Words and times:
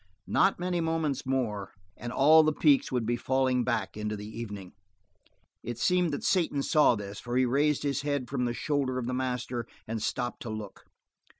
Not 0.25 0.59
many 0.59 0.81
moments 0.81 1.27
more, 1.27 1.75
and 1.95 2.11
all 2.11 2.41
the 2.41 2.51
peaks 2.51 2.91
would 2.91 3.05
be 3.05 3.15
falling 3.15 3.63
back 3.63 3.95
into 3.95 4.15
the 4.17 4.25
evening. 4.25 4.73
It 5.61 5.77
seemed 5.77 6.09
that 6.11 6.23
Satan 6.23 6.63
saw 6.63 6.95
this, 6.95 7.19
for 7.19 7.37
he 7.37 7.45
raised 7.45 7.83
his 7.83 8.01
head 8.01 8.27
from 8.27 8.45
the 8.45 8.53
shoulder 8.55 8.97
of 8.97 9.05
the 9.05 9.13
master 9.13 9.67
and 9.87 10.01
stopped 10.01 10.41
to 10.41 10.49
look. 10.49 10.85